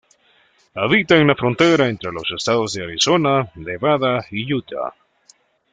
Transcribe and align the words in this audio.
Habita 0.73 1.15
en 1.17 1.27
la 1.27 1.35
frontera 1.35 1.87
entre 1.87 2.11
los 2.11 2.23
estados 2.35 2.73
de 2.73 2.83
Arizona, 2.85 3.51
Nevada 3.53 4.25
y 4.31 4.51
Utah. 4.51 4.95